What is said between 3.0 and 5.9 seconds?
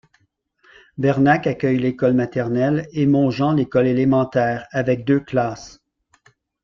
Montjean l'école élémentaire, avec deux classes.